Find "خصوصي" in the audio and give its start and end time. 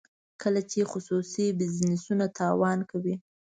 0.91-1.45